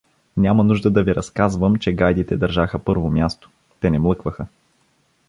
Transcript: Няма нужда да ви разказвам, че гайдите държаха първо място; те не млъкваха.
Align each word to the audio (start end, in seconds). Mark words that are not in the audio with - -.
Няма 0.43 0.63
нужда 0.63 0.91
да 0.91 1.03
ви 1.03 1.15
разказвам, 1.15 1.75
че 1.75 1.93
гайдите 1.93 2.37
държаха 2.37 2.79
първо 2.83 3.11
място; 3.11 3.49
те 3.79 3.89
не 3.89 3.99
млъкваха. 3.99 4.47